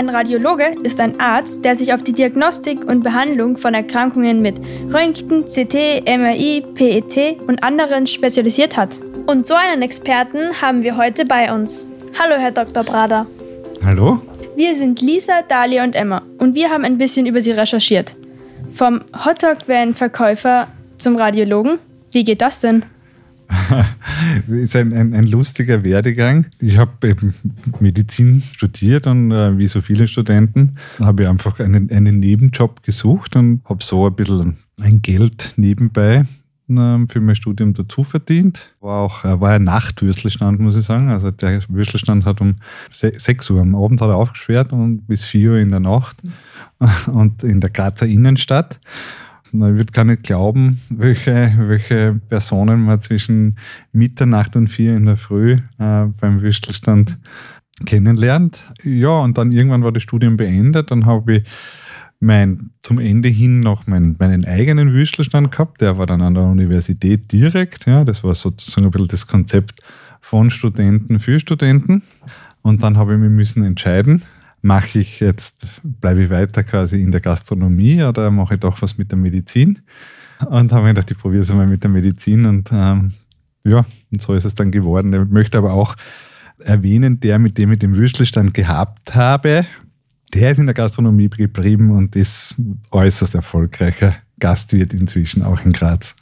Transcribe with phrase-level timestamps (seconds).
[0.00, 4.58] Ein Radiologe ist ein Arzt, der sich auf die Diagnostik und Behandlung von Erkrankungen mit
[4.90, 8.98] Röntgen, CT, MRI, PET und anderen spezialisiert hat.
[9.26, 11.86] Und so einen Experten haben wir heute bei uns.
[12.18, 12.82] Hallo, Herr Dr.
[12.82, 13.26] Brader.
[13.84, 14.22] Hallo?
[14.56, 18.16] Wir sind Lisa, Dalia und Emma und wir haben ein bisschen über Sie recherchiert.
[18.72, 21.78] Vom Hotdog-Van-Verkäufer zum Radiologen.
[22.10, 22.86] Wie geht das denn?
[23.50, 26.46] Das ist ein, ein, ein, lustiger Werdegang.
[26.60, 27.16] Ich habe
[27.80, 33.36] Medizin studiert und äh, wie so viele Studenten habe ich einfach einen, einen Nebenjob gesucht
[33.36, 36.24] und habe so ein bisschen ein Geld nebenbei
[36.68, 38.72] äh, für mein Studium dazu verdient.
[38.80, 41.08] War auch äh, war ein Nachtwürstelstand, muss ich sagen.
[41.08, 42.56] Also der Würstelstand hat um
[42.92, 46.22] 6 Uhr am Abend hat er aufgesperrt und bis 4 Uhr in der Nacht
[47.06, 48.78] und in der Grazer Innenstadt.
[49.52, 53.56] Ich würde gar nicht glauben, welche, welche Personen man zwischen
[53.92, 57.16] Mitternacht und vier in der Früh äh, beim Würstelstand
[57.86, 58.64] kennenlernt.
[58.84, 60.90] Ja, und dann irgendwann war das Studium beendet.
[60.90, 61.42] Dann habe ich
[62.20, 65.80] mein, zum Ende hin noch mein, meinen eigenen Würstelstand gehabt.
[65.80, 67.86] Der war dann an der Universität direkt.
[67.86, 69.80] Ja, das war sozusagen ein bisschen das Konzept
[70.20, 72.02] von Studenten für Studenten.
[72.62, 74.22] Und dann habe ich mich müssen entscheiden,
[74.62, 78.98] mache ich jetzt, bleibe ich weiter quasi in der Gastronomie oder mache ich doch was
[78.98, 79.80] mit der Medizin?
[80.48, 83.12] Und habe mir gedacht, ich probiere es mal mit der Medizin und ähm,
[83.64, 85.12] ja, und so ist es dann geworden.
[85.12, 85.96] Ich möchte aber auch
[86.58, 89.66] erwähnen, der, mit dem ich den Würstelstand gehabt habe,
[90.32, 92.56] der ist in der Gastronomie geblieben und ist
[92.90, 96.14] äußerst erfolgreicher Gastwirt inzwischen auch in Graz.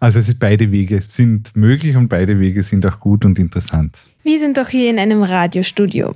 [0.00, 3.98] Also es ist beide Wege sind möglich und beide Wege sind auch gut und interessant.
[4.24, 6.12] Wir sind doch hier in einem Radiostudio.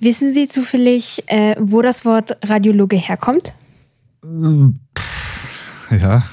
[0.00, 3.54] Wissen Sie zufällig, äh, wo das Wort Radiologe herkommt?
[5.88, 6.24] Ja,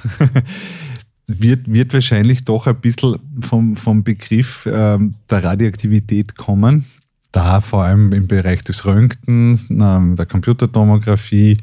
[1.28, 6.86] wird, wird wahrscheinlich doch ein bisschen vom, vom Begriff ähm, der Radioaktivität kommen.
[7.32, 11.58] Da vor allem im Bereich des Röntgens, ähm, der Computertomographie,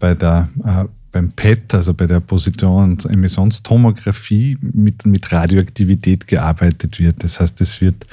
[0.00, 6.98] bei der, äh, beim PET, also bei der Position- und Emissionstomographie, mit, mit Radioaktivität gearbeitet
[6.98, 7.24] wird.
[7.24, 8.04] Das heißt, es wird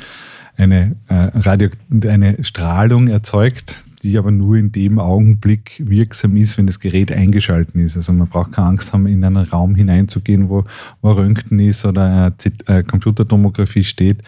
[0.57, 1.69] eine, äh, Radio,
[2.05, 7.79] eine Strahlung erzeugt, die aber nur in dem Augenblick wirksam ist, wenn das Gerät eingeschalten
[7.81, 7.95] ist.
[7.95, 10.63] Also man braucht keine Angst haben, in einen Raum hineinzugehen, wo,
[11.01, 12.33] wo Röntgen ist oder
[12.67, 14.21] äh, Computertomographie steht.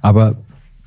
[0.00, 0.36] Aber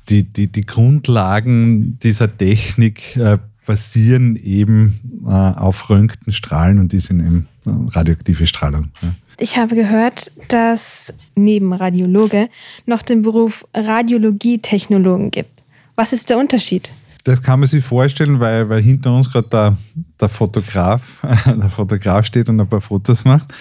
[0.08, 7.20] die, die, die Grundlagen dieser Technik äh, basieren eben äh, auf Röntgenstrahlen und die sind
[7.20, 8.90] eben radioaktive Strahlung.
[9.02, 9.08] Ja.
[9.38, 12.46] Ich habe gehört, dass neben Radiologe
[12.86, 15.50] noch den Beruf Radiologietechnologen gibt.
[15.94, 16.90] Was ist der Unterschied?
[17.24, 19.76] Das kann man sich vorstellen, weil, weil hinter uns gerade der,
[20.20, 23.52] der Fotograf, der Fotograf steht und ein paar Fotos macht.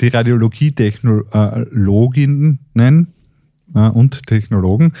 [0.00, 2.58] Die Radiologietechnologinnen
[3.74, 4.92] und Technologen,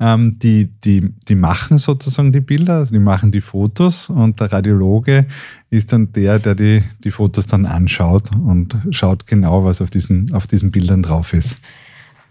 [0.00, 4.52] ähm, die, die, die machen sozusagen die Bilder, also die machen die Fotos und der
[4.52, 5.26] Radiologe
[5.70, 10.32] ist dann der, der die, die Fotos dann anschaut und schaut genau, was auf diesen,
[10.32, 11.56] auf diesen Bildern drauf ist.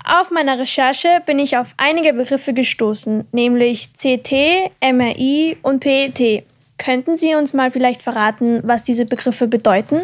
[0.06, 4.34] Auf meiner Recherche bin ich auf einige Begriffe gestoßen, nämlich CT,
[4.82, 6.44] MRI und PET.
[6.78, 10.02] Könnten Sie uns mal vielleicht verraten, was diese Begriffe bedeuten?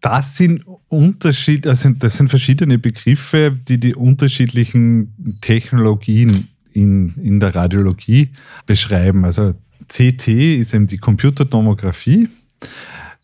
[0.00, 7.54] Das sind Unterschied, also das sind verschiedene Begriffe, die die unterschiedlichen Technologien in, in der
[7.54, 8.30] Radiologie
[8.66, 9.24] beschreiben.
[9.24, 9.54] Also
[9.88, 12.28] CT ist eben die Computertomographie.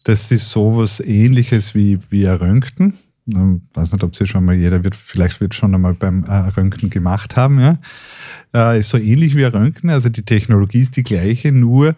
[0.04, 2.94] Das ist sowas ähnliches wie, wie ein Röntgen.
[3.24, 3.36] Ich
[3.74, 6.90] weiß nicht, ob sie schon mal jeder wird, vielleicht wird schon einmal beim äh, Röntgen
[6.90, 7.60] gemacht haben.
[7.60, 7.78] Ja.
[8.52, 11.94] Äh, ist so ähnlich wie ein Röntgen, also die Technologie ist die gleiche, nur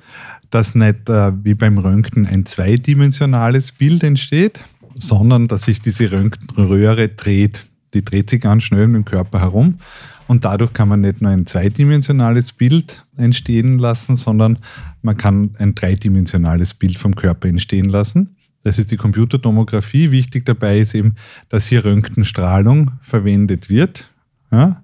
[0.51, 4.63] dass nicht äh, wie beim Röntgen ein zweidimensionales Bild entsteht,
[4.97, 7.67] sondern dass sich diese Röntgenröhre dreht.
[7.95, 9.79] Die dreht sich ganz schnell im Körper herum
[10.27, 14.59] und dadurch kann man nicht nur ein zweidimensionales Bild entstehen lassen, sondern
[15.03, 18.34] man kann ein dreidimensionales Bild vom Körper entstehen lassen.
[18.65, 20.11] Das ist die Computertomographie.
[20.11, 21.15] Wichtig dabei ist eben,
[21.51, 24.11] dass hier Röntgenstrahlung verwendet wird.
[24.51, 24.83] Ja?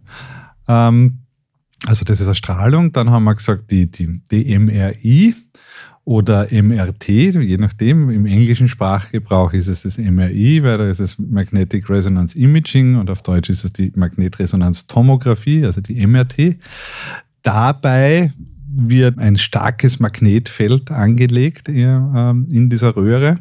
[0.69, 1.19] Ähm,
[1.87, 2.93] also das ist eine Strahlung.
[2.93, 5.35] Dann haben wir gesagt, die, die, die MRI
[6.05, 8.11] oder MRT, je nachdem.
[8.11, 13.11] Im englischen Sprachgebrauch ist es das MRI, weil da ist es Magnetic Resonance Imaging und
[13.11, 16.57] auf Deutsch ist es die Magnetresonanztomographie, also die MRT.
[17.43, 18.33] Dabei
[18.73, 23.41] wird ein starkes Magnetfeld angelegt ähm, in dieser Röhre.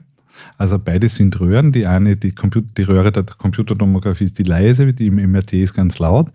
[0.58, 1.72] Also beide sind Röhren.
[1.72, 5.74] Die eine, die, Computer, die Röhre der Computertomographie ist die leise, die im MRT ist
[5.74, 6.32] ganz laut.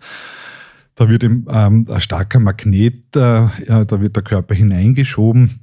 [0.95, 3.19] Da wird ähm, ein starker Magnet, äh,
[3.67, 5.59] ja, da wird der Körper hineingeschoben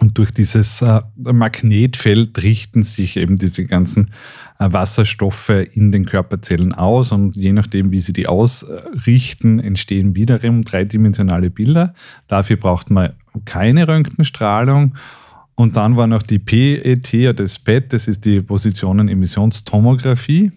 [0.00, 4.10] und durch dieses äh, Magnetfeld richten sich eben diese ganzen
[4.58, 10.64] äh, Wasserstoffe in den Körperzellen aus und je nachdem, wie sie die ausrichten, entstehen wiederum
[10.64, 11.94] dreidimensionale Bilder.
[12.26, 13.12] Dafür braucht man
[13.44, 14.96] keine Röntgenstrahlung
[15.56, 20.52] Und dann war noch die PET oder das PET, das ist die Positionen-Emissionstomographie.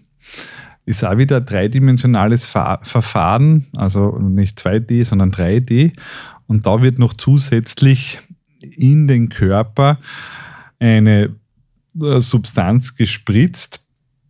[0.84, 5.92] Ist auch wieder ein dreidimensionales Verfahren, also nicht 2D, sondern 3D.
[6.46, 8.18] Und da wird noch zusätzlich
[8.60, 9.98] in den Körper
[10.80, 11.34] eine
[12.00, 13.80] äh, Substanz gespritzt,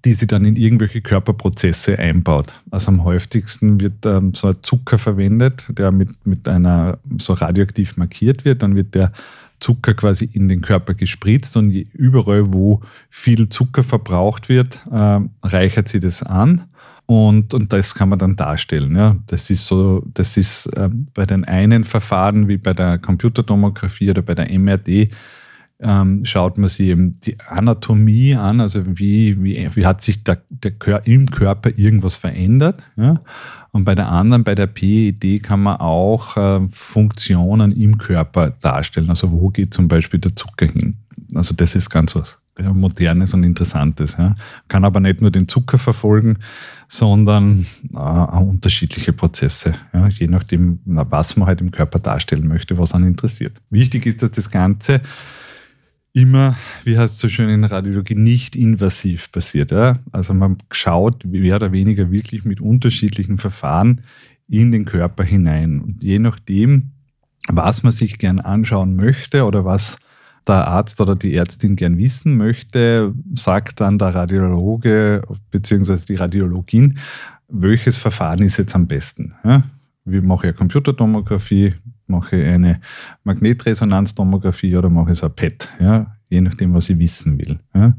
[0.04, 2.52] die sie dann in irgendwelche Körperprozesse einbaut.
[2.70, 7.96] Also am häufigsten wird ähm, so ein Zucker verwendet, der mit, mit einer so radioaktiv
[7.96, 8.62] markiert wird.
[8.62, 9.12] Dann wird der
[9.60, 15.88] Zucker quasi in den Körper gespritzt und überall, wo viel Zucker verbraucht wird, äh, reichert
[15.88, 16.64] sie das an.
[17.06, 18.94] Und, und das kann man dann darstellen.
[18.94, 19.16] Ja.
[19.28, 24.20] Das ist so, das ist äh, bei den einen Verfahren wie bei der Computertomographie oder
[24.20, 25.08] bei der MRD
[25.80, 30.42] ähm, schaut man sich eben die Anatomie an, also wie, wie, wie hat sich der,
[30.48, 32.82] der Kör im Körper irgendwas verändert.
[32.96, 33.20] Ja?
[33.70, 39.10] Und bei der anderen, bei der PED, kann man auch äh, Funktionen im Körper darstellen.
[39.10, 40.96] Also wo geht zum Beispiel der Zucker hin?
[41.34, 44.16] Also das ist ganz was Modernes und Interessantes.
[44.18, 44.34] Ja?
[44.66, 46.38] Kann aber nicht nur den Zucker verfolgen,
[46.88, 50.08] sondern äh, unterschiedliche Prozesse, ja?
[50.08, 53.60] je nachdem, was man halt im Körper darstellen möchte, was einen interessiert.
[53.70, 55.00] Wichtig ist, dass das Ganze
[56.20, 59.70] immer, wie heißt es so schön in Radiologie, nicht invasiv passiert.
[59.70, 59.98] Ja?
[60.12, 64.02] Also man schaut mehr oder weniger wirklich mit unterschiedlichen Verfahren
[64.48, 65.80] in den Körper hinein.
[65.80, 66.90] Und je nachdem,
[67.48, 69.96] was man sich gern anschauen möchte oder was
[70.46, 75.96] der Arzt oder die Ärztin gern wissen möchte, sagt dann der Radiologe bzw.
[76.08, 76.98] die Radiologin,
[77.48, 79.34] welches Verfahren ist jetzt am besten.
[79.44, 79.62] Ja?
[80.04, 81.74] Wie mache ich eine Computertomographie?
[82.08, 82.80] Mache ich eine
[83.24, 85.70] Magnetresonanztomographie oder mache ich so ein PET?
[85.78, 86.14] Ja?
[86.28, 87.58] Je nachdem, was ich wissen will.
[87.74, 87.94] Ja?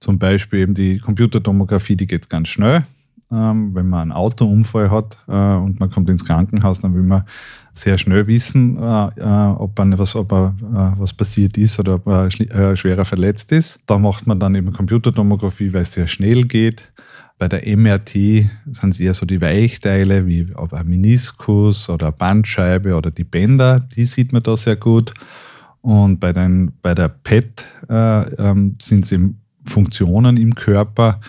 [0.00, 2.84] Zum Beispiel eben die Computertomographie, die geht ganz schnell.
[3.32, 7.24] Ähm, wenn man einen Autounfall hat äh, und man kommt ins Krankenhaus, dann will man
[7.72, 10.52] sehr schnell wissen, äh, äh ob, man was, ob äh,
[10.96, 13.80] was passiert ist oder ob er äh, schwerer verletzt ist.
[13.86, 16.92] Da macht man dann eben Computertomographie, weil es sehr schnell geht.
[17.38, 22.94] Bei der MRT sind es eher so die Weichteile, wie ein Meniskus oder eine Bandscheibe
[22.94, 25.12] oder die Bänder, die sieht man da sehr gut.
[25.82, 31.20] Und bei, den, bei der PET äh, ähm, sind es eben Funktionen im Körper.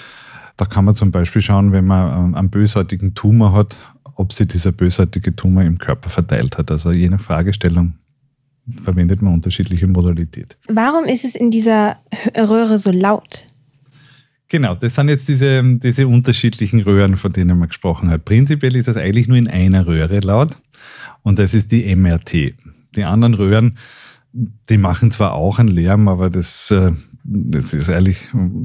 [0.55, 3.77] Da kann man zum Beispiel schauen, wenn man ähm, einen bösartigen Tumor hat,
[4.15, 6.71] ob sich dieser bösartige Tumor im Körper verteilt hat.
[6.71, 7.93] Also je nach Fragestellung
[8.83, 10.57] verwendet man unterschiedliche Modalität.
[10.67, 11.97] Warum ist es in dieser
[12.35, 13.45] Röhre so laut?
[14.49, 18.23] Genau, das sind jetzt diese, diese unterschiedlichen Röhren, von denen man gesprochen hat.
[18.23, 20.57] Prinzipiell ist es eigentlich nur in einer Röhre laut
[21.23, 22.53] und das ist die MRT.
[22.95, 23.77] Die anderen Röhren,
[24.69, 28.19] die machen zwar auch einen Lärm, aber das, äh, das ist eigentlich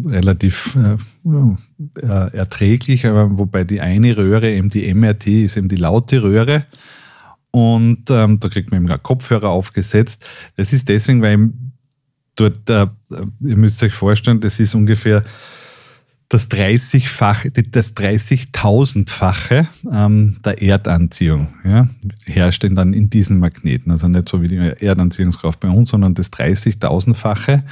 [0.07, 6.23] relativ äh, erträglich, aber wobei die eine Röhre, eben die MRT, ist eben die laute
[6.23, 6.65] Röhre.
[7.51, 10.25] Und ähm, da kriegt man eben einen Kopfhörer aufgesetzt.
[10.57, 11.51] Das ist deswegen, weil
[12.37, 12.87] dort, äh,
[13.41, 15.25] ihr müsst euch vorstellen, das ist ungefähr
[16.33, 21.89] das 30-fache, das 30.000-fache ähm, der Erdanziehung ja,
[22.25, 23.93] herrscht dann in diesen Magneten.
[23.93, 27.65] Also nicht so wie die Erdanziehungskraft bei uns, sondern das 30.000-fache.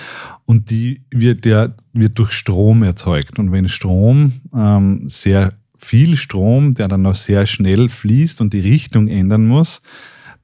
[0.45, 3.39] Und die wird ja wird durch Strom erzeugt.
[3.39, 8.61] Und wenn Strom, ähm, sehr viel Strom, der dann auch sehr schnell fließt und die
[8.61, 9.81] Richtung ändern muss,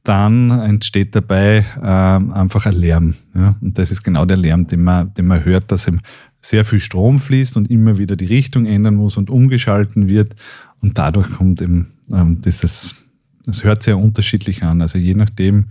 [0.04, 3.14] dann entsteht dabei ähm, einfach ein Lärm.
[3.34, 3.56] Ja?
[3.60, 6.00] Und das ist genau der Lärm, den man, den man hört, dass im
[6.48, 10.34] sehr viel Strom fließt und immer wieder die Richtung ändern muss und umgeschalten wird.
[10.80, 12.96] Und dadurch kommt eben ähm, dieses,
[13.44, 14.82] das hört sehr unterschiedlich an.
[14.82, 15.66] Also je nachdem,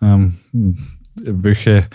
[0.00, 0.34] ähm,
[1.14, 1.88] welche,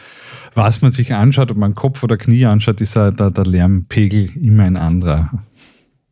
[0.53, 4.63] was man sich anschaut, ob man Kopf oder Knie anschaut, ist der, der Lärmpegel immer
[4.63, 5.43] ein anderer.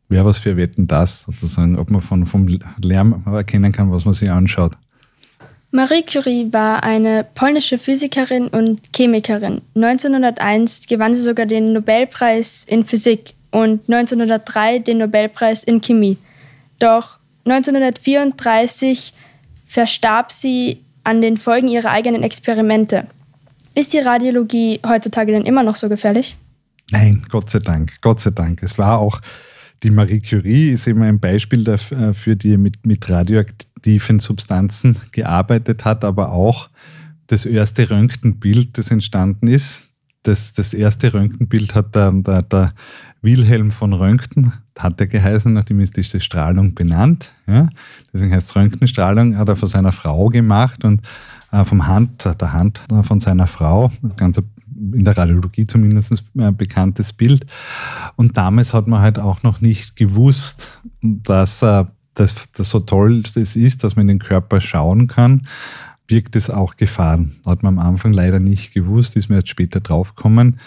[0.08, 2.46] Wer was für Wetten das, sozusagen, ob man von, vom
[2.80, 4.76] Lärm erkennen kann, was man sich anschaut.
[5.76, 9.60] Marie Curie war eine polnische Physikerin und Chemikerin.
[9.74, 16.16] 1901 gewann sie sogar den Nobelpreis in Physik und 1903 den Nobelpreis in Chemie.
[16.78, 19.12] Doch 1934
[19.66, 23.06] verstarb sie an den Folgen ihrer eigenen Experimente.
[23.74, 26.38] Ist die Radiologie heutzutage denn immer noch so gefährlich?
[26.90, 28.62] Nein, Gott sei Dank, Gott sei Dank.
[28.62, 29.20] Es war auch
[29.82, 33.02] die Marie Curie ist immer ein Beispiel dafür, die mit, mit
[33.86, 36.68] radioaktiven Substanzen gearbeitet hat, aber auch
[37.28, 39.92] das erste Röntgenbild, das entstanden ist.
[40.22, 42.74] Das, das erste Röntgenbild hat der, der, der
[43.22, 47.32] Wilhelm von Röntgen, hat er geheißen, nachdem ist diese Strahlung benannt.
[47.46, 47.68] Ja?
[48.12, 51.00] Deswegen heißt es Röntgenstrahlung, hat er von seiner Frau gemacht und
[51.52, 54.40] äh, vom Hand, der Hand von seiner Frau, ganz
[54.92, 57.46] in der Radiologie zumindest ein bekanntes Bild.
[58.16, 61.84] Und damals hat man halt auch noch nicht gewusst, dass äh,
[62.16, 65.42] das, das so toll das ist, dass man in den Körper schauen kann.
[66.08, 67.36] birgt es auch Gefahren.
[67.46, 70.58] Hat man am Anfang leider nicht gewusst, ist mir jetzt später draufgekommen.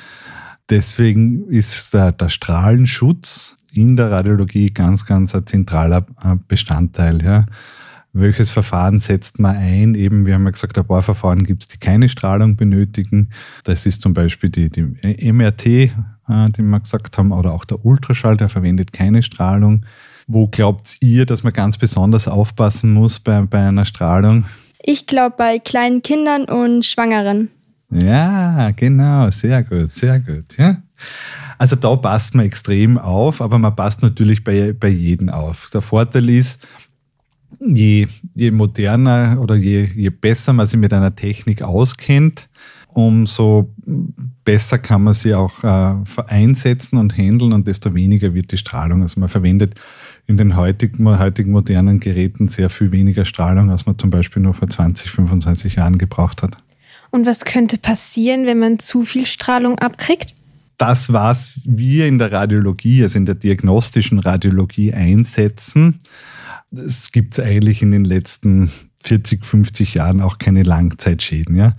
[0.70, 7.24] Deswegen ist der, der Strahlenschutz in der Radiologie ganz, ganz ein zentraler äh, Bestandteil.
[7.24, 7.46] Ja.
[8.14, 9.96] Welches Verfahren setzt man ein?
[9.96, 13.30] Eben, wir haben ja gesagt, ein paar Verfahren gibt es, die keine Strahlung benötigen.
[13.64, 15.90] Das ist zum Beispiel die, die MRT, äh,
[16.28, 19.86] die wir gesagt haben, oder auch der Ultraschall, der verwendet keine Strahlung.
[20.32, 24.46] Wo glaubt ihr, dass man ganz besonders aufpassen muss bei, bei einer Strahlung?
[24.80, 27.50] Ich glaube bei kleinen Kindern und Schwangeren.
[27.90, 30.56] Ja, genau, sehr gut, sehr gut.
[30.56, 30.84] Ja.
[31.58, 35.72] Also da passt man extrem auf, aber man passt natürlich bei, bei jedem auf.
[35.74, 36.68] Der Vorteil ist,
[37.60, 38.06] je,
[38.36, 42.50] je moderner oder je, je besser man sich mit einer Technik auskennt,
[42.90, 43.74] umso
[44.46, 45.96] besser kann man sie auch äh,
[46.28, 49.02] einsetzen und handeln und desto weniger wird die Strahlung.
[49.02, 49.74] Also man verwendet
[50.30, 54.54] in den heutigen, heutigen modernen Geräten sehr viel weniger Strahlung, als man zum Beispiel nur
[54.54, 56.58] vor 20, 25 Jahren gebraucht hat.
[57.10, 60.36] Und was könnte passieren, wenn man zu viel Strahlung abkriegt?
[60.78, 66.00] Das, was wir in der Radiologie, also in der diagnostischen Radiologie einsetzen,
[66.70, 68.72] das gibt es eigentlich in den letzten
[69.02, 71.56] 40, 50 Jahren auch keine Langzeitschäden.
[71.56, 71.76] Ja?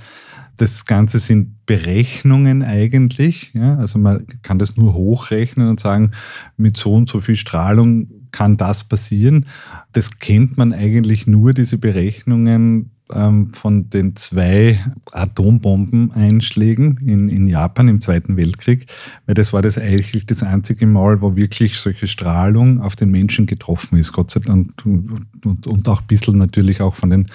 [0.57, 3.53] Das Ganze sind Berechnungen eigentlich.
[3.55, 3.77] Ja?
[3.77, 6.11] Also man kann das nur hochrechnen und sagen,
[6.57, 9.47] mit so und so viel Strahlung kann das passieren.
[9.93, 17.89] Das kennt man eigentlich nur, diese Berechnungen ähm, von den zwei Atombombeneinschlägen in, in Japan
[17.89, 18.87] im Zweiten Weltkrieg,
[19.27, 23.47] weil das war das eigentlich das einzige Mal, wo wirklich solche Strahlung auf den Menschen
[23.47, 27.27] getroffen ist, Gott sei Dank, und, und, und auch ein bisschen natürlich auch von den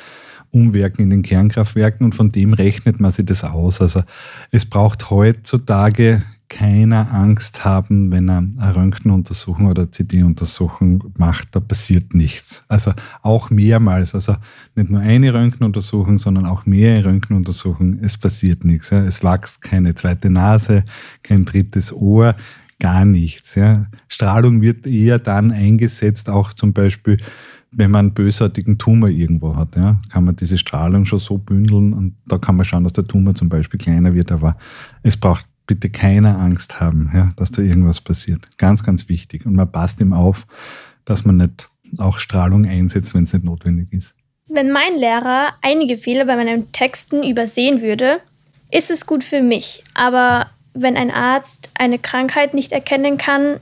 [0.52, 3.82] Umwerken in den Kernkraftwerken und von dem rechnet man sich das aus.
[3.82, 4.04] Also
[4.52, 12.14] es braucht heutzutage keiner Angst haben, wenn er eine Röntgenuntersuchung oder CD-Untersuchung macht, da passiert
[12.14, 12.64] nichts.
[12.68, 14.36] Also auch mehrmals, also
[14.76, 18.92] nicht nur eine Röntgenuntersuchung, sondern auch mehrere Röntgenuntersuchungen, es passiert nichts.
[18.92, 19.04] Ja.
[19.04, 20.84] Es wächst keine zweite Nase,
[21.24, 22.36] kein drittes Ohr,
[22.80, 23.56] gar nichts.
[23.56, 23.88] Ja.
[24.08, 27.18] Strahlung wird eher dann eingesetzt, auch zum Beispiel
[27.78, 31.94] wenn man einen bösartigen Tumor irgendwo hat, ja, kann man diese Strahlung schon so bündeln
[31.94, 34.56] und da kann man schauen, dass der Tumor zum Beispiel kleiner wird, aber
[35.04, 38.58] es braucht bitte keine Angst haben, ja, dass da irgendwas passiert.
[38.58, 39.46] Ganz, ganz wichtig.
[39.46, 40.46] Und man passt ihm auf,
[41.06, 44.16] dass man nicht auch Strahlung einsetzt, wenn es nicht notwendig ist.
[44.48, 48.20] Wenn mein Lehrer einige Fehler bei meinen Texten übersehen würde,
[48.72, 49.84] ist es gut für mich.
[49.94, 53.60] Aber wenn ein Arzt eine Krankheit nicht erkennen kann,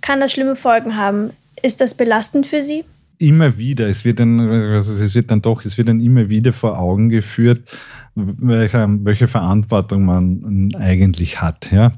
[0.00, 1.30] kann das schlimme Folgen haben.
[1.62, 2.84] Ist das belastend für Sie?
[3.18, 6.52] Immer wieder, es wird dann, also es wird dann doch, es wird dann immer wieder
[6.52, 7.62] vor Augen geführt,
[8.14, 11.70] welche, welche Verantwortung man eigentlich hat.
[11.72, 11.92] Ja?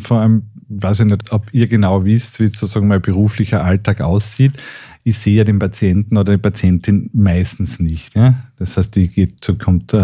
[0.00, 4.52] Vor allem, weiß ich nicht, ob ihr genau wisst, wie sozusagen mein beruflicher Alltag aussieht.
[5.04, 8.14] Ich sehe ja den Patienten oder die Patientin meistens nicht.
[8.14, 8.34] Ja?
[8.56, 9.94] Das heißt, die geht zu, kommt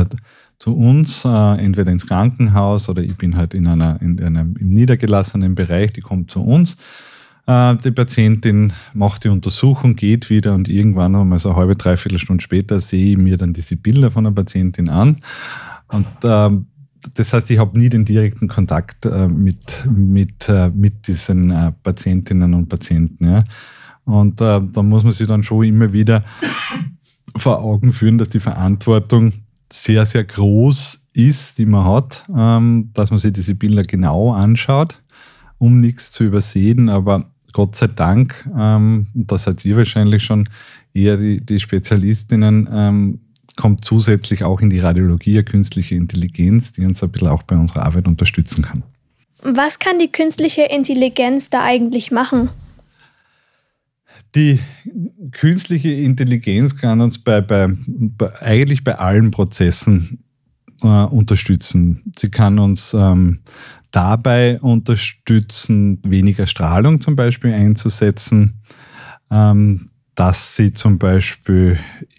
[0.58, 4.70] zu uns, äh, entweder ins Krankenhaus oder ich bin halt in einer, in einem im
[4.70, 6.76] niedergelassenen Bereich, die kommt zu uns
[7.46, 12.18] äh, die Patientin macht die Untersuchung, geht wieder und irgendwann einmal so eine halbe, dreiviertel
[12.18, 15.16] Stunde später sehe ich mir dann diese Bilder von der Patientin an.
[15.88, 16.66] Und ähm,
[17.12, 21.72] das heißt, ich habe nie den direkten Kontakt äh, mit, mit, äh, mit diesen äh,
[21.82, 23.26] Patientinnen und Patienten.
[23.26, 23.44] Ja.
[24.04, 26.24] Und äh, da muss man sich dann schon immer wieder
[27.36, 29.32] vor Augen führen, dass die Verantwortung
[29.70, 35.02] sehr, sehr groß ist, die man hat, ähm, dass man sich diese Bilder genau anschaut,
[35.58, 36.88] um nichts zu übersehen.
[36.88, 40.48] Aber Gott sei Dank, ähm, da seid ihr wahrscheinlich schon
[40.92, 43.20] eher die, die Spezialistinnen, ähm,
[43.56, 47.56] kommt zusätzlich auch in die Radiologie eine künstliche Intelligenz, die uns ein bisschen auch bei
[47.56, 48.82] unserer Arbeit unterstützen kann.
[49.40, 52.50] Was kann die künstliche Intelligenz da eigentlich machen?
[54.34, 54.58] Die
[55.30, 60.24] künstliche Intelligenz kann uns bei, bei, bei eigentlich bei allen Prozessen
[60.82, 62.02] äh, unterstützen.
[62.18, 63.38] Sie kann uns ähm,
[63.94, 68.60] dabei unterstützen, weniger Strahlung zum Beispiel einzusetzen,
[69.30, 71.78] ähm, dass sie zum Beispiel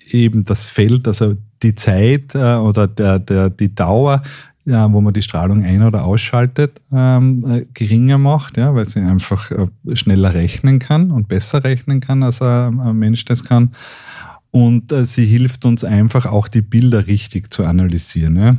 [0.09, 4.21] eben das Feld, also die Zeit äh, oder der, der, die Dauer,
[4.65, 9.01] ja, wo man die Strahlung ein- oder ausschaltet, ähm, äh, geringer macht, ja, weil sie
[9.01, 13.71] einfach äh, schneller rechnen kann und besser rechnen kann, als ein, ein Mensch das kann.
[14.51, 18.37] Und äh, sie hilft uns einfach auch die Bilder richtig zu analysieren.
[18.37, 18.57] Ja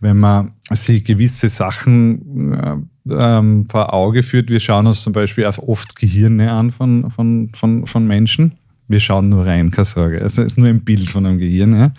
[0.00, 2.76] wenn man sich gewisse Sachen äh,
[3.10, 4.50] ähm, vor Auge führt.
[4.50, 8.52] Wir schauen uns zum Beispiel oft Gehirne an von, von, von, von Menschen.
[8.86, 10.16] Wir schauen nur rein, keine Sorge.
[10.16, 11.74] Es ist nur ein Bild von einem Gehirn.
[11.74, 11.92] Ja?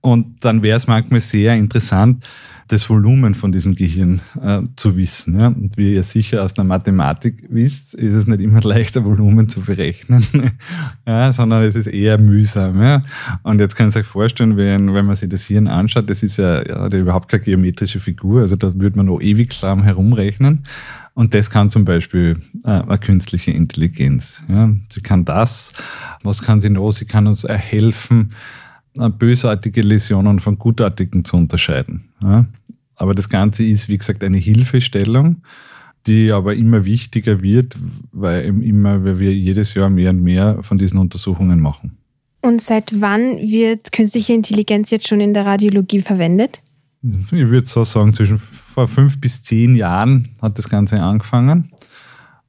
[0.00, 2.26] Und dann wäre es manchmal sehr interessant,
[2.68, 5.38] das Volumen von diesem Gehirn äh, zu wissen.
[5.38, 5.48] Ja?
[5.48, 9.60] Und wie ihr sicher aus der Mathematik wisst, ist es nicht immer leichter, Volumen zu
[9.60, 10.24] berechnen,
[11.06, 12.82] ja, sondern es ist eher mühsam.
[12.82, 13.02] Ja?
[13.42, 16.38] Und jetzt kann ich euch vorstellen, wenn, wenn man sich das Hirn anschaut, das ist
[16.38, 20.64] ja, ja überhaupt keine geometrische Figur, also da würde man noch ewig lang herumrechnen.
[21.14, 24.42] Und das kann zum Beispiel äh, eine künstliche Intelligenz.
[24.48, 24.70] Ja?
[24.90, 25.72] Sie kann das,
[26.22, 26.92] was kann sie noch?
[26.92, 28.32] Sie kann uns helfen,
[29.18, 32.08] bösartige Läsionen von gutartigen zu unterscheiden.
[32.22, 32.46] Ja?
[32.96, 35.42] Aber das Ganze ist, wie gesagt, eine Hilfestellung,
[36.06, 37.76] die aber immer wichtiger wird,
[38.12, 41.98] weil immer, weil wir jedes Jahr mehr und mehr von diesen Untersuchungen machen.
[42.42, 46.62] Und seit wann wird künstliche Intelligenz jetzt schon in der Radiologie verwendet?
[47.02, 51.70] Ich würde so sagen, zwischen vor fünf bis zehn Jahren hat das Ganze angefangen.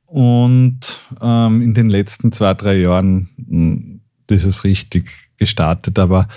[0.06, 0.80] Und
[1.22, 6.28] ähm, in den letzten zwei, drei Jahren hm, das ist richtig gestartet, aber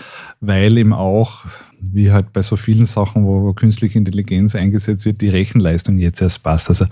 [0.40, 1.44] weil eben auch,
[1.80, 6.42] wie halt bei so vielen Sachen, wo künstliche Intelligenz eingesetzt wird, die Rechenleistung jetzt erst
[6.42, 6.68] passt.
[6.68, 6.86] Also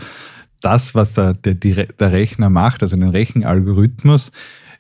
[0.60, 4.32] das, was der, der, der Rechner macht, also den Rechenalgorithmus,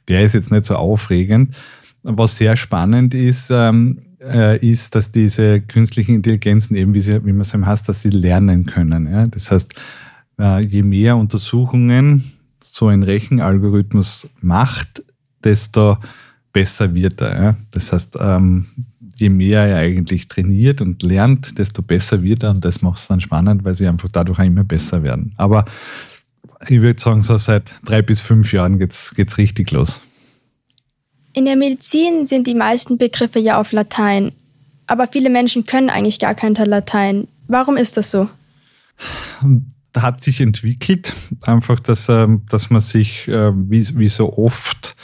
[0.08, 1.54] der ist jetzt nicht so aufregend.
[2.02, 7.32] Was sehr spannend ist, ähm, äh, ist, dass diese künstlichen Intelligenzen eben, wie, sie, wie
[7.32, 9.10] man es eben heißt, dass sie lernen können.
[9.10, 9.26] Ja?
[9.26, 9.74] Das heißt,
[10.38, 12.32] äh, je mehr Untersuchungen
[12.62, 15.02] so ein Rechenalgorithmus macht,
[15.44, 15.98] desto
[16.58, 17.42] besser wird er.
[17.42, 17.56] Ja?
[17.70, 18.66] Das heißt, ähm,
[19.14, 23.06] je mehr er eigentlich trainiert und lernt, desto besser wird er und das macht es
[23.06, 25.32] dann spannend, weil sie einfach dadurch auch immer besser werden.
[25.36, 25.64] Aber
[26.68, 30.00] ich würde sagen, so seit drei bis fünf Jahren geht es richtig los.
[31.32, 34.32] In der Medizin sind die meisten Begriffe ja auf Latein,
[34.88, 37.28] aber viele Menschen können eigentlich gar kein Latein.
[37.46, 38.28] Warum ist das so?
[39.92, 41.12] Da hat sich entwickelt,
[41.42, 44.96] einfach, dass, ähm, dass man sich äh, wie, wie so oft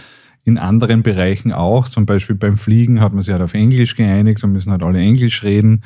[0.45, 1.89] in anderen Bereichen auch.
[1.89, 4.99] Zum Beispiel beim Fliegen hat man sich halt auf Englisch geeinigt und müssen halt alle
[4.99, 5.83] Englisch reden.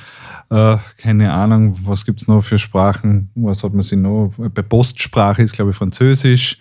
[0.51, 3.31] Äh, keine Ahnung, was gibt es noch für Sprachen?
[3.37, 4.33] Was hat man sich noch?
[4.37, 6.59] Bei Postsprache ist, glaube ich, Französisch.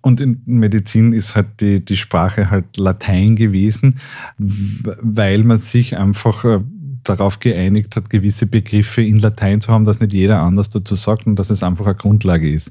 [0.00, 3.98] Und in Medizin ist halt die, die Sprache halt Latein gewesen,
[4.38, 6.60] weil man sich einfach äh,
[7.04, 11.26] darauf geeinigt hat, gewisse Begriffe in Latein zu haben, dass nicht jeder anders dazu sagt
[11.26, 12.70] und dass es einfach eine Grundlage ist.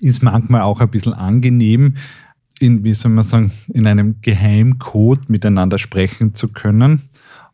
[0.00, 1.94] Ist manchmal auch ein bisschen angenehm,
[2.60, 7.02] in, wie soll man sagen, in einem Geheimcode miteinander sprechen zu können,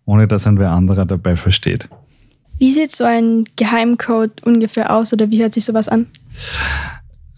[0.04, 1.88] ohne dass ein wer anderer dabei versteht.
[2.58, 6.06] Wie sieht so ein Geheimcode ungefähr aus oder wie hört sich sowas an?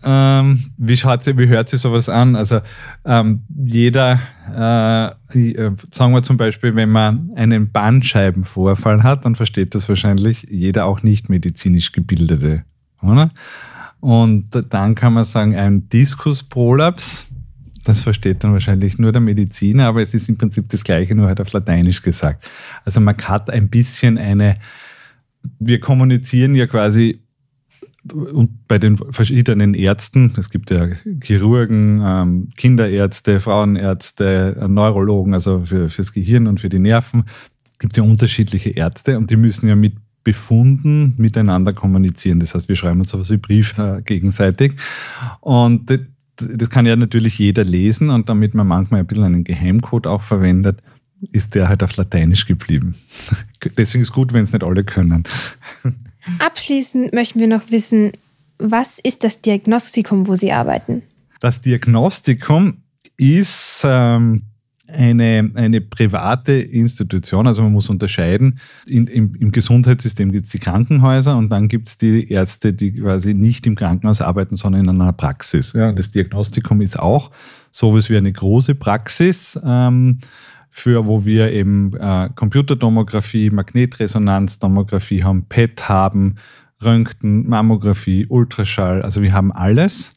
[0.04, 2.34] Ähm, wie, schaut sie, wie hört sich sowas an?
[2.34, 2.60] Also
[3.04, 4.18] ähm, jeder,
[4.52, 5.06] äh,
[5.38, 10.86] äh, sagen wir zum Beispiel, wenn man einen Bandscheibenvorfall hat, dann versteht das wahrscheinlich jeder
[10.86, 12.64] auch nicht medizinisch Gebildete,
[13.00, 13.30] oder?
[14.00, 17.28] Und dann kann man sagen, ein Diskusprolaps
[17.84, 21.26] das versteht dann wahrscheinlich nur der Mediziner, aber es ist im Prinzip das Gleiche, nur
[21.26, 22.48] halt auf Lateinisch gesagt.
[22.84, 24.56] Also man hat ein bisschen eine,
[25.58, 27.20] wir kommunizieren ja quasi
[28.12, 30.88] und bei den verschiedenen Ärzten, es gibt ja
[31.22, 37.24] Chirurgen, ähm, Kinderärzte, Frauenärzte, Neurologen, also für, fürs Gehirn und für die Nerven,
[37.78, 42.40] gibt es ja unterschiedliche Ärzte und die müssen ja mit Befunden miteinander kommunizieren.
[42.40, 44.74] Das heißt, wir schreiben uns sowas wie Brief äh, gegenseitig.
[45.40, 45.90] Und
[46.46, 50.22] das kann ja natürlich jeder lesen und damit man manchmal ein bisschen einen Geheimcode auch
[50.22, 50.82] verwendet,
[51.30, 52.96] ist der halt auf Lateinisch geblieben.
[53.76, 55.24] Deswegen ist es gut, wenn es nicht alle können.
[56.38, 58.12] Abschließend möchten wir noch wissen,
[58.58, 61.02] was ist das Diagnostikum, wo Sie arbeiten?
[61.40, 62.78] Das Diagnostikum
[63.16, 64.42] ist ähm,
[64.92, 68.58] eine, eine private Institution, also man muss unterscheiden.
[68.86, 72.92] In, im, Im Gesundheitssystem gibt es die Krankenhäuser und dann gibt es die Ärzte, die
[72.92, 75.72] quasi nicht im Krankenhaus arbeiten, sondern in einer Praxis.
[75.72, 77.30] Ja, das Diagnostikum ist auch
[77.70, 79.58] sowas wie eine große Praxis.
[79.64, 80.18] Ähm,
[80.74, 86.36] für wo wir eben äh, Computertomographie, Magnetresonanztomographie haben, PET haben,
[86.82, 90.14] Röntgen, Mammographie, Ultraschall, also wir haben alles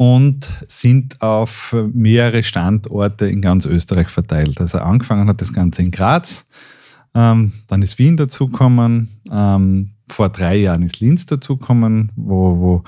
[0.00, 4.58] und sind auf mehrere Standorte in ganz Österreich verteilt.
[4.58, 6.46] Also angefangen hat das Ganze in Graz,
[7.14, 12.82] ähm, dann ist Wien dazugekommen, ähm, vor drei Jahren ist Linz dazugekommen, wo, wo,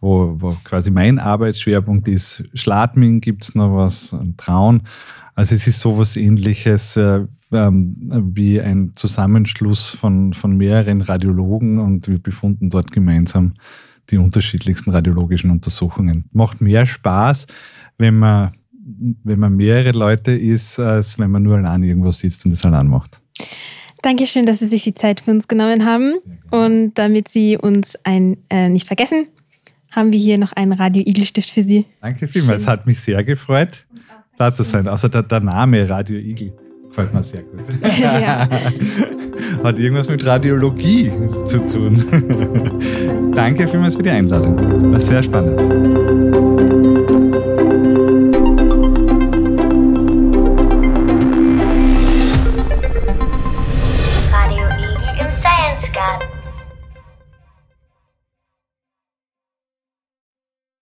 [0.00, 2.42] wo, wo quasi mein Arbeitsschwerpunkt ist.
[2.54, 4.84] Schladming gibt es noch was, Traun.
[5.34, 7.94] Also es ist sowas ähnliches äh, ähm,
[8.34, 13.52] wie ein Zusammenschluss von, von mehreren Radiologen und wir befunden dort gemeinsam
[14.10, 16.24] die unterschiedlichsten radiologischen Untersuchungen.
[16.32, 17.46] Macht mehr Spaß,
[17.98, 18.52] wenn man,
[19.22, 22.86] wenn man mehrere Leute ist, als wenn man nur allein irgendwo sitzt und das allein
[22.86, 23.20] macht.
[24.02, 26.14] Dankeschön, dass Sie sich die Zeit für uns genommen haben.
[26.50, 29.28] Und damit Sie uns ein, äh, nicht vergessen,
[29.90, 31.86] haben wir hier noch einen Radio-Igel-Stift für Sie.
[32.00, 32.62] Danke vielmals.
[32.62, 33.86] Es hat mich sehr gefreut,
[34.36, 34.88] da zu sein.
[34.88, 36.52] Außer der, der Name Radio Igel
[36.94, 37.60] Gefällt mir sehr gut.
[38.00, 38.48] Ja.
[39.64, 41.10] Hat irgendwas mit Radiologie
[41.44, 42.04] zu tun.
[43.34, 44.92] Danke vielmals für die Einladung.
[44.92, 46.43] War sehr spannend.